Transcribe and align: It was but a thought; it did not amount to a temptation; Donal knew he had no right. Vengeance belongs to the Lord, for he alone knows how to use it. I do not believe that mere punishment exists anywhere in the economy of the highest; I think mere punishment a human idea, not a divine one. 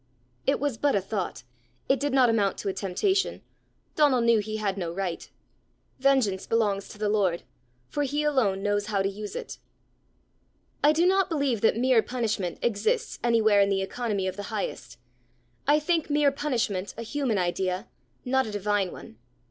It 0.47 0.59
was 0.59 0.79
but 0.79 0.95
a 0.95 0.99
thought; 0.99 1.43
it 1.87 1.99
did 1.99 2.11
not 2.11 2.27
amount 2.27 2.57
to 2.57 2.69
a 2.69 2.73
temptation; 2.73 3.43
Donal 3.95 4.19
knew 4.21 4.39
he 4.39 4.57
had 4.57 4.75
no 4.75 4.91
right. 4.91 5.29
Vengeance 5.99 6.47
belongs 6.47 6.87
to 6.89 6.97
the 6.97 7.07
Lord, 7.07 7.43
for 7.87 8.01
he 8.01 8.23
alone 8.23 8.63
knows 8.63 8.87
how 8.87 9.03
to 9.03 9.07
use 9.07 9.35
it. 9.35 9.59
I 10.83 10.91
do 10.91 11.05
not 11.05 11.29
believe 11.29 11.61
that 11.61 11.77
mere 11.77 12.01
punishment 12.01 12.57
exists 12.63 13.19
anywhere 13.23 13.61
in 13.61 13.69
the 13.69 13.83
economy 13.83 14.25
of 14.25 14.37
the 14.37 14.43
highest; 14.49 14.97
I 15.67 15.79
think 15.79 16.09
mere 16.09 16.31
punishment 16.31 16.95
a 16.97 17.03
human 17.03 17.37
idea, 17.37 17.87
not 18.25 18.47
a 18.47 18.51
divine 18.51 18.91
one. 18.91 19.19